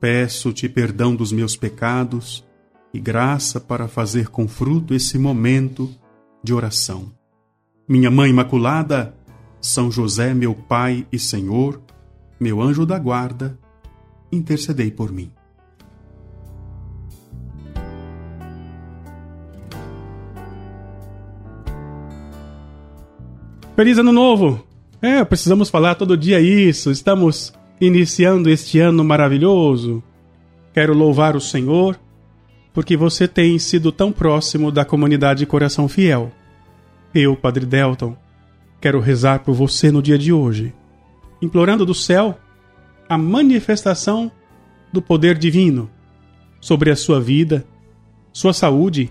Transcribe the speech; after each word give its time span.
Peço-te 0.00 0.66
perdão 0.66 1.14
dos 1.14 1.30
meus 1.30 1.54
pecados 1.56 2.42
e 2.92 2.98
graça 2.98 3.60
para 3.60 3.86
fazer 3.86 4.28
com 4.28 4.48
fruto 4.48 4.94
esse 4.94 5.18
momento 5.18 5.90
de 6.42 6.54
oração. 6.54 7.12
Minha 7.86 8.10
Mãe 8.10 8.30
Imaculada, 8.30 9.14
São 9.60 9.90
José, 9.90 10.32
meu 10.32 10.54
Pai 10.54 11.06
e 11.12 11.18
Senhor, 11.18 11.82
meu 12.40 12.62
anjo 12.62 12.86
da 12.86 12.98
guarda, 12.98 13.58
intercedei 14.32 14.90
por 14.90 15.12
mim. 15.12 15.30
Feliz 23.76 23.98
Ano 23.98 24.12
Novo! 24.12 24.66
É, 25.02 25.24
precisamos 25.24 25.70
falar 25.70 25.94
todo 25.94 26.16
dia 26.16 26.40
isso. 26.40 26.90
Estamos 26.90 27.52
iniciando 27.80 28.50
este 28.50 28.78
ano 28.78 29.02
maravilhoso. 29.02 30.02
Quero 30.74 30.92
louvar 30.94 31.34
o 31.34 31.40
Senhor 31.40 31.98
porque 32.72 32.96
você 32.96 33.26
tem 33.26 33.58
sido 33.58 33.90
tão 33.90 34.12
próximo 34.12 34.70
da 34.70 34.84
comunidade 34.84 35.46
Coração 35.46 35.88
Fiel. 35.88 36.30
Eu, 37.12 37.34
Padre 37.34 37.66
Delton, 37.66 38.16
quero 38.80 39.00
rezar 39.00 39.40
por 39.40 39.54
você 39.54 39.90
no 39.90 40.00
dia 40.00 40.16
de 40.16 40.32
hoje, 40.32 40.72
implorando 41.42 41.84
do 41.84 41.94
céu 41.94 42.38
a 43.08 43.18
manifestação 43.18 44.30
do 44.92 45.02
poder 45.02 45.36
divino 45.36 45.90
sobre 46.60 46.90
a 46.90 46.96
sua 46.96 47.20
vida, 47.20 47.66
sua 48.32 48.52
saúde, 48.52 49.10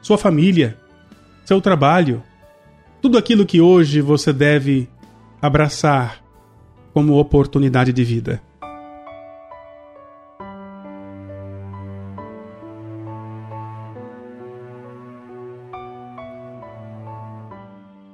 sua 0.00 0.16
família, 0.16 0.78
seu 1.44 1.60
trabalho, 1.60 2.22
tudo 3.02 3.18
aquilo 3.18 3.44
que 3.44 3.60
hoje 3.60 4.00
você 4.00 4.32
deve 4.32 4.88
abraçar 5.42 6.22
como 6.92 7.18
oportunidade 7.18 7.92
de 7.92 8.04
vida. 8.04 8.42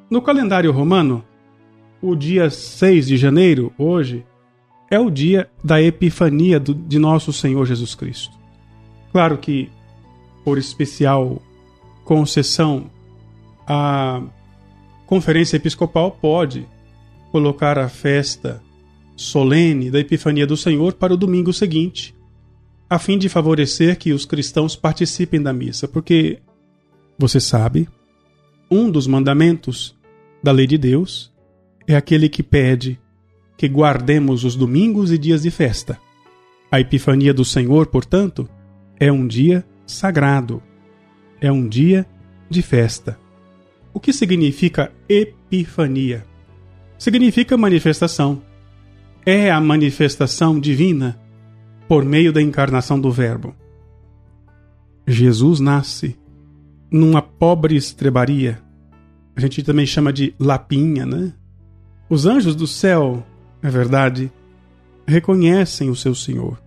No 0.09 0.23
calendário 0.23 0.71
romano, 0.71 1.25
o 2.01 2.15
dia 2.15 2.49
6 2.49 3.09
de 3.09 3.17
janeiro, 3.17 3.73
hoje, 3.77 4.25
é 4.91 5.01
o 5.01 5.11
dia 5.11 5.51
da 5.65 5.83
Epifania 5.83 6.61
de 6.61 6.99
nosso 6.99 7.33
Senhor 7.33 7.67
Jesus 7.67 7.95
Cristo. 7.95 8.37
Claro 9.11 9.37
que, 9.39 9.69
por 10.45 10.59
especial 10.59 11.43
concessão, 12.05 12.89
a 13.67 14.23
Conferência 15.07 15.57
Episcopal 15.57 16.13
pode 16.13 16.69
colocar 17.33 17.79
a 17.79 17.89
festa 17.89 18.63
solene 19.17 19.91
da 19.91 19.98
Epifania 19.98 20.47
do 20.47 20.56
Senhor 20.56 20.92
para 20.92 21.14
o 21.14 21.17
domingo 21.17 21.53
seguinte, 21.53 22.14
a 22.89 22.98
fim 22.98 23.19
de 23.19 23.28
favorecer 23.28 23.98
que 23.98 24.12
os 24.12 24.25
cristãos 24.25 24.77
participem 24.77 25.42
da 25.42 25.53
missa, 25.53 25.89
porque, 25.89 26.39
você 27.19 27.41
sabe, 27.41 27.89
um 28.70 28.91
dos 28.91 29.06
mandamentos 29.06 29.97
da 30.42 30.53
lei 30.53 30.66
de 30.66 30.78
Deus 30.78 31.32
é 31.87 31.97
aquele 31.97 32.28
que 32.28 32.43
pede 32.43 33.00
que 33.56 33.69
guardemos 33.69 34.44
os 34.44 34.55
domingos 34.55 35.10
e 35.10 35.19
dias 35.19 35.43
de 35.43 35.50
festa. 35.50 35.99
A 36.71 36.81
Epifania 36.81 37.32
do 37.32 37.44
Senhor, 37.44 37.87
portanto, 37.87 38.49
é 39.00 39.10
um 39.10 39.26
dia 39.26 39.65
sagrado, 39.87 40.62
é 41.41 41.50
um 41.50 41.66
dia 41.66 42.06
de 42.50 42.60
festa. 42.60 43.19
O 43.94 44.00
que 44.00 44.12
significa 44.12 44.93
Epifania? 45.09 46.25
Significa 46.99 47.56
manifestação. 47.56 48.43
É 49.26 49.50
a 49.50 49.60
manifestação 49.60 50.59
divina 50.59 51.20
por 51.87 52.04
meio 52.04 52.32
da 52.32 52.41
encarnação 52.41 52.98
do 52.98 53.10
Verbo. 53.10 53.54
Jesus 55.06 55.60
nasce 55.60 56.16
numa 56.91 57.20
pobre 57.20 57.76
estrebaria 57.76 58.64
a 59.37 59.41
gente 59.41 59.62
também 59.62 59.84
chama 59.84 60.14
de 60.14 60.34
lapinha, 60.41 61.04
né? 61.04 61.34
Os 62.09 62.25
anjos 62.25 62.56
do 62.56 62.66
céu, 62.66 63.22
é 63.62 63.69
verdade, 63.69 64.32
reconhecem 65.06 65.91
o 65.91 65.94
seu 65.94 66.14
Senhor, 66.14 66.58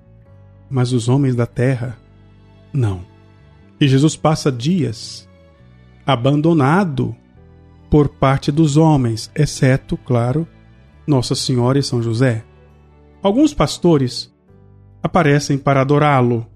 mas 0.69 0.93
os 0.93 1.09
homens 1.09 1.35
da 1.35 1.47
terra, 1.47 1.97
não. 2.71 3.01
E 3.81 3.87
Jesus 3.87 4.15
passa 4.15 4.51
dias 4.51 5.27
abandonado 6.05 7.15
por 7.89 8.07
parte 8.07 8.51
dos 8.51 8.77
homens, 8.77 9.31
exceto, 9.33 9.97
claro, 9.97 10.47
Nossa 11.07 11.33
Senhora 11.33 11.79
e 11.79 11.83
São 11.83 12.03
José. 12.03 12.45
Alguns 13.22 13.53
pastores 13.53 14.34
aparecem 15.03 15.57
para 15.57 15.81
adorá-lo. 15.81 16.47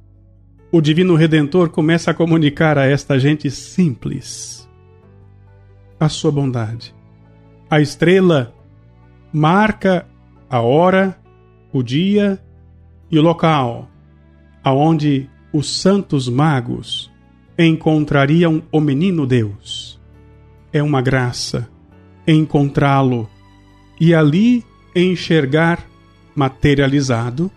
O 0.72 0.82
Divino 0.82 1.16
Redentor 1.16 1.70
começa 1.70 2.12
a 2.12 2.14
comunicar 2.14 2.78
a 2.78 2.86
esta 2.86 3.20
gente 3.20 3.52
simples 3.52 4.68
a 6.00 6.10
sua 6.10 6.32
bondade. 6.32 6.94
A 7.70 7.82
estrela 7.82 8.54
marca 9.32 10.08
a 10.50 10.62
hora, 10.62 11.20
o 11.72 11.84
dia 11.84 12.40
e 13.10 13.20
o 13.20 13.22
local 13.22 13.90
aonde 14.64 15.30
os 15.52 15.70
santos 15.70 16.30
magos 16.30 17.12
encontrariam 17.60 18.64
o 18.72 18.80
menino 18.80 19.28
Deus. 19.28 20.02
É 20.72 20.82
uma 20.82 21.02
graça 21.02 21.70
encontrá-lo 22.26 23.30
e 24.00 24.16
ali 24.16 24.64
enxergar 24.96 25.86
materializado 26.36 27.52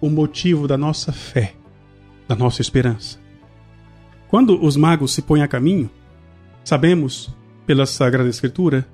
o 0.00 0.08
motivo 0.08 0.68
da 0.68 0.76
nossa 0.76 1.12
fé, 1.12 1.54
da 2.28 2.34
nossa 2.34 2.60
esperança. 2.60 3.18
Quando 4.28 4.62
os 4.62 4.76
magos 4.76 5.14
se 5.14 5.22
põem 5.22 5.42
a 5.42 5.48
caminho, 5.48 5.90
sabemos 6.64 7.34
pela 7.66 7.86
Sagrada 7.86 8.28
Escritura, 8.28 8.86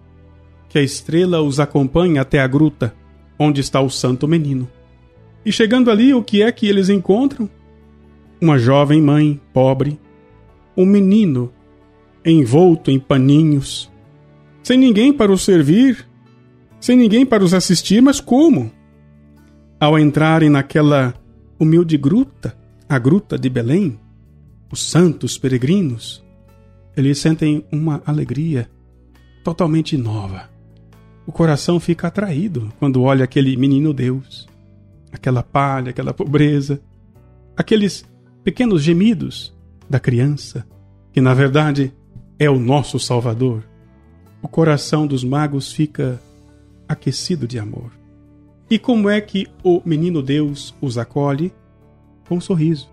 que 0.69 0.78
a 0.78 0.83
estrela 0.83 1.43
os 1.43 1.61
acompanha 1.61 2.23
até 2.23 2.41
a 2.41 2.47
gruta, 2.47 2.95
onde 3.39 3.61
está 3.61 3.81
o 3.81 3.91
santo 3.91 4.27
menino. 4.27 4.69
E 5.44 5.53
chegando 5.53 5.91
ali, 5.91 6.15
o 6.15 6.23
que 6.23 6.43
é 6.43 6.50
que 6.53 6.67
eles 6.67 6.89
encontram? 6.89 7.49
Uma 8.41 8.59
jovem 8.59 9.00
mãe, 9.00 9.41
pobre, 9.53 9.99
um 10.77 10.87
menino 10.87 11.53
envolto 12.25 12.91
em 12.91 12.99
paninhos, 12.99 13.91
sem 14.62 14.79
ninguém 14.79 15.12
para 15.12 15.33
os 15.33 15.43
servir, 15.43 16.06
sem 16.81 16.97
ninguém 16.97 17.27
para 17.27 17.44
os 17.44 17.53
assistir, 17.53 18.00
mas 18.00 18.21
como? 18.21 18.71
Ao 19.82 19.98
entrarem 19.98 20.48
naquela 20.48 21.12
humilde 21.59 21.98
gruta, 21.98 22.56
a 22.88 23.00
gruta 23.00 23.37
de 23.37 23.50
Belém, 23.50 23.98
os 24.70 24.81
santos 24.81 25.37
peregrinos, 25.37 26.25
eles 26.97 27.19
sentem 27.19 27.66
uma 27.72 28.00
alegria 28.06 28.70
totalmente 29.43 29.97
nova. 29.97 30.48
O 31.26 31.32
coração 31.32 31.81
fica 31.81 32.06
atraído 32.06 32.72
quando 32.78 33.03
olha 33.03 33.25
aquele 33.25 33.56
menino 33.56 33.93
Deus, 33.93 34.48
aquela 35.10 35.43
palha, 35.43 35.91
aquela 35.91 36.14
pobreza, 36.14 36.81
aqueles 37.56 38.04
pequenos 38.44 38.85
gemidos 38.85 39.52
da 39.90 39.99
criança, 39.99 40.64
que 41.12 41.20
na 41.20 41.35
verdade 41.35 41.93
é 42.38 42.49
o 42.49 42.61
nosso 42.61 43.00
Salvador. 43.00 43.64
O 44.40 44.46
coração 44.46 45.08
dos 45.08 45.25
magos 45.25 45.73
fica 45.73 46.23
aquecido 46.88 47.49
de 47.49 47.58
amor. 47.58 48.01
E 48.73 48.79
como 48.79 49.11
é 49.11 49.21
que 49.21 49.47
o 49.63 49.83
menino 49.85 50.23
Deus 50.23 50.75
os 50.81 50.97
acolhe? 50.97 51.53
Com 52.27 52.37
um 52.37 52.41
sorriso, 52.41 52.89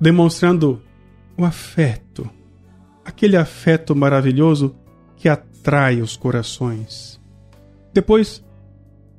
demonstrando 0.00 0.80
o 1.36 1.44
afeto 1.44 2.30
aquele 3.04 3.36
afeto 3.36 3.96
maravilhoso 3.96 4.72
que 5.16 5.28
atrai 5.28 6.00
os 6.00 6.16
corações. 6.16 7.20
Depois, 7.92 8.40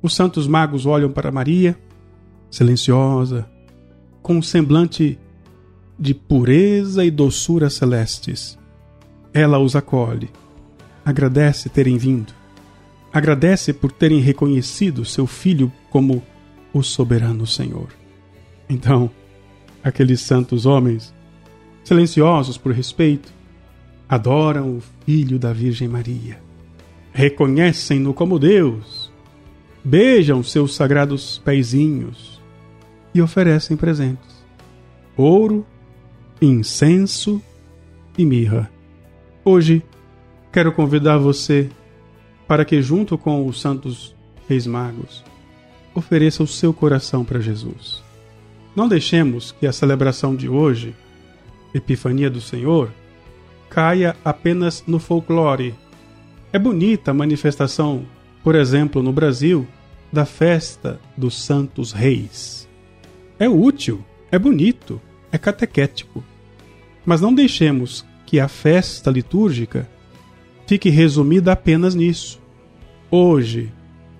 os 0.00 0.14
santos 0.14 0.46
magos 0.46 0.86
olham 0.86 1.12
para 1.12 1.30
Maria, 1.30 1.78
silenciosa, 2.50 3.46
com 4.22 4.36
um 4.36 4.42
semblante 4.42 5.18
de 5.98 6.14
pureza 6.14 7.04
e 7.04 7.10
doçura 7.10 7.68
celestes. 7.68 8.58
Ela 9.30 9.58
os 9.58 9.76
acolhe, 9.76 10.30
agradece 11.04 11.68
terem 11.68 11.98
vindo, 11.98 12.32
agradece 13.12 13.72
por 13.72 13.92
terem 13.92 14.20
reconhecido 14.20 15.04
seu 15.04 15.26
filho 15.26 15.70
como 15.90 16.22
o 16.72 16.82
soberano 16.82 17.46
Senhor. 17.46 17.88
Então, 18.68 19.10
Aqueles 19.82 20.20
santos 20.20 20.64
homens, 20.64 21.12
silenciosos 21.82 22.56
por 22.56 22.72
respeito, 22.72 23.32
adoram 24.08 24.76
o 24.76 24.82
Filho 25.04 25.40
da 25.40 25.52
Virgem 25.52 25.88
Maria. 25.88 26.40
Reconhecem-no 27.12 28.14
como 28.14 28.38
Deus, 28.38 29.10
beijam 29.82 30.42
seus 30.42 30.76
sagrados 30.76 31.38
pezinhos 31.44 32.40
e 33.12 33.20
oferecem 33.20 33.76
presentes: 33.76 34.44
ouro, 35.16 35.66
incenso 36.40 37.42
e 38.16 38.24
mirra. 38.24 38.70
Hoje, 39.44 39.82
quero 40.52 40.70
convidar 40.70 41.18
você 41.18 41.68
para 42.52 42.66
que, 42.66 42.82
junto 42.82 43.16
com 43.16 43.46
os 43.46 43.62
santos 43.62 44.14
reis 44.46 44.66
magos, 44.66 45.24
ofereça 45.94 46.42
o 46.42 46.46
seu 46.46 46.74
coração 46.74 47.24
para 47.24 47.40
Jesus. 47.40 48.04
Não 48.76 48.86
deixemos 48.86 49.52
que 49.52 49.66
a 49.66 49.72
celebração 49.72 50.36
de 50.36 50.50
hoje, 50.50 50.94
Epifania 51.72 52.28
do 52.28 52.42
Senhor, 52.42 52.90
caia 53.70 54.14
apenas 54.22 54.84
no 54.86 54.98
folclore. 54.98 55.74
É 56.52 56.58
bonita 56.58 57.12
a 57.12 57.14
manifestação, 57.14 58.04
por 58.44 58.54
exemplo, 58.54 59.02
no 59.02 59.14
Brasil, 59.14 59.66
da 60.12 60.26
festa 60.26 61.00
dos 61.16 61.42
Santos 61.42 61.90
Reis. 61.90 62.68
É 63.38 63.48
útil, 63.48 64.04
é 64.30 64.38
bonito, 64.38 65.00
é 65.32 65.38
catequético. 65.38 66.22
Mas 67.02 67.18
não 67.18 67.34
deixemos 67.34 68.04
que 68.26 68.38
a 68.38 68.46
festa 68.46 69.10
litúrgica 69.10 69.88
fique 70.66 70.90
resumida 70.90 71.50
apenas 71.50 71.94
nisso. 71.94 72.41
Hoje 73.14 73.70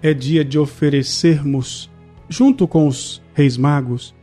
é 0.02 0.12
dia 0.12 0.44
de 0.44 0.58
oferecermos, 0.58 1.90
junto 2.28 2.68
com 2.68 2.86
os 2.86 3.22
Reis 3.32 3.56
Magos, 3.56 4.14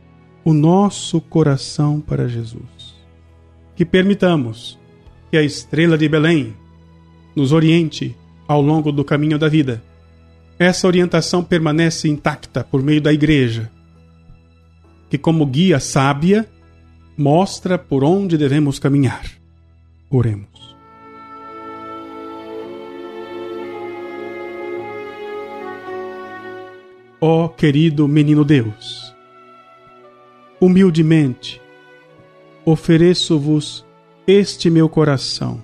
o 0.44 0.52
nosso 0.52 1.20
coração 1.20 2.00
para 2.00 2.28
Jesus. 2.28 2.94
Que 3.74 3.84
permitamos 3.84 4.78
que 5.28 5.36
a 5.36 5.42
estrela 5.42 5.98
de 5.98 6.08
Belém 6.08 6.54
nos 7.34 7.50
oriente 7.50 8.16
ao 8.46 8.62
longo 8.62 8.92
do 8.92 9.04
caminho 9.04 9.40
da 9.40 9.48
vida. 9.48 9.82
Essa 10.56 10.86
orientação 10.86 11.42
permanece 11.42 12.08
intacta 12.08 12.62
por 12.62 12.80
meio 12.80 13.00
da 13.00 13.12
Igreja, 13.12 13.68
que, 15.08 15.18
como 15.18 15.46
guia 15.46 15.80
sábia, 15.80 16.48
mostra 17.18 17.76
por 17.76 18.04
onde 18.04 18.38
devemos 18.38 18.78
caminhar. 18.78 19.28
Oremos. 20.08 20.49
Ó 27.20 27.44
oh, 27.44 27.48
querido 27.48 28.08
menino 28.08 28.44
Deus, 28.44 29.14
humildemente 30.60 31.60
ofereço-vos 32.64 33.84
este 34.26 34.70
meu 34.70 34.88
coração. 34.88 35.62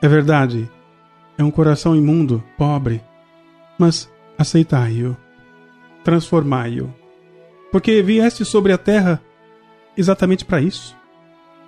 É 0.00 0.08
verdade, 0.08 0.70
é 1.36 1.44
um 1.44 1.50
coração 1.50 1.94
imundo, 1.94 2.42
pobre, 2.56 3.02
mas 3.78 4.10
aceitai-o, 4.38 5.16
transformai-o, 6.02 6.94
porque 7.70 8.02
vieste 8.02 8.44
sobre 8.44 8.72
a 8.72 8.78
terra 8.78 9.20
exatamente 9.96 10.44
para 10.44 10.62
isso 10.62 10.96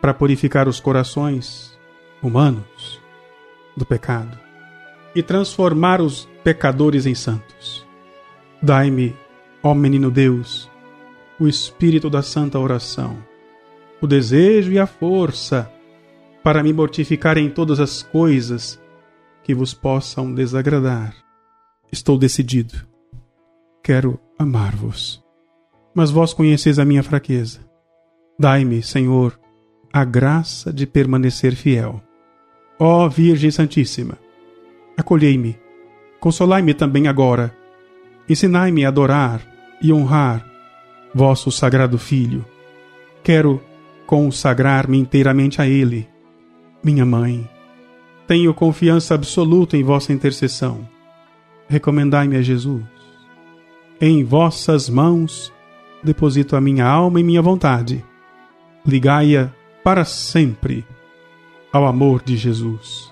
para 0.00 0.12
purificar 0.12 0.68
os 0.68 0.80
corações 0.80 1.78
humanos 2.22 3.00
do 3.76 3.86
pecado 3.86 4.36
e 5.14 5.22
transformar 5.22 6.00
os 6.00 6.28
pecadores 6.42 7.06
em 7.06 7.14
santos. 7.14 7.81
Dai-me, 8.62 9.12
ó 9.60 9.74
menino 9.74 10.08
Deus, 10.08 10.70
o 11.40 11.48
espírito 11.48 12.08
da 12.08 12.22
santa 12.22 12.60
oração, 12.60 13.18
o 14.00 14.06
desejo 14.06 14.70
e 14.70 14.78
a 14.78 14.86
força 14.86 15.68
para 16.44 16.62
me 16.62 16.72
mortificar 16.72 17.36
em 17.38 17.50
todas 17.50 17.80
as 17.80 18.04
coisas 18.04 18.80
que 19.42 19.52
vos 19.52 19.74
possam 19.74 20.32
desagradar. 20.32 21.12
Estou 21.90 22.16
decidido. 22.16 22.74
Quero 23.82 24.16
amar-vos. 24.38 25.20
Mas 25.92 26.12
vós 26.12 26.32
conheceis 26.32 26.78
a 26.78 26.84
minha 26.84 27.02
fraqueza. 27.02 27.58
Dai-me, 28.38 28.80
Senhor, 28.80 29.38
a 29.92 30.04
graça 30.04 30.72
de 30.72 30.86
permanecer 30.86 31.56
fiel. 31.56 32.00
Ó 32.78 33.08
Virgem 33.08 33.50
Santíssima, 33.50 34.16
acolhei-me, 34.96 35.58
consolai-me 36.20 36.74
também 36.74 37.08
agora 37.08 37.60
Ensinai-me 38.28 38.84
a 38.84 38.88
adorar 38.88 39.40
e 39.80 39.92
honrar 39.92 40.46
vosso 41.14 41.50
sagrado 41.50 41.98
Filho. 41.98 42.44
Quero 43.22 43.62
consagrar-me 44.06 44.98
inteiramente 44.98 45.60
a 45.60 45.66
Ele. 45.66 46.08
Minha 46.82 47.04
mãe, 47.04 47.48
tenho 48.26 48.54
confiança 48.54 49.14
absoluta 49.14 49.76
em 49.76 49.82
vossa 49.82 50.12
intercessão. 50.12 50.88
Recomendai-me 51.68 52.36
a 52.36 52.42
Jesus. 52.42 52.82
Em 54.00 54.24
vossas 54.24 54.88
mãos 54.88 55.52
deposito 56.02 56.56
a 56.56 56.60
minha 56.60 56.86
alma 56.86 57.20
e 57.20 57.22
minha 57.22 57.42
vontade. 57.42 58.04
Ligai-a 58.84 59.52
para 59.84 60.04
sempre 60.04 60.84
ao 61.72 61.86
amor 61.86 62.22
de 62.22 62.36
Jesus. 62.36 63.11